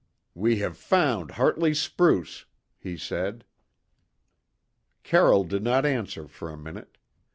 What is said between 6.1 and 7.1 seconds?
for a minute.